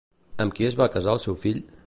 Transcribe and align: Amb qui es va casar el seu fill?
Amb 0.45 0.55
qui 0.59 0.67
es 0.69 0.79
va 0.81 0.89
casar 0.97 1.15
el 1.19 1.23
seu 1.27 1.39
fill? 1.45 1.63